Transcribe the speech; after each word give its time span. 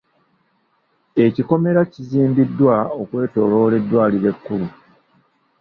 Ekikomera 1.25 1.81
kizimbiddwa 1.93 2.77
okwetooloola 3.01 3.75
eddwaliro 3.81 4.27
ekkulu. 4.33 4.67